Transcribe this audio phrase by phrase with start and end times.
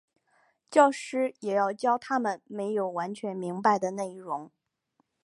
[0.71, 4.49] 教师也要教他们没有完全明白的内容。